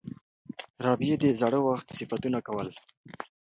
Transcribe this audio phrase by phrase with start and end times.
[0.85, 2.67] رابعې د زاړه وخت صفتونه کول.